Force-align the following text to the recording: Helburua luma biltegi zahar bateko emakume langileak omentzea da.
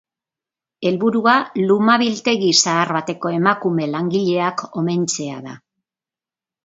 Helburua 0.91 1.35
luma 1.65 1.97
biltegi 2.03 2.49
zahar 2.65 2.93
bateko 2.99 3.35
emakume 3.35 3.89
langileak 3.97 4.65
omentzea 4.85 5.37
da. 5.51 5.59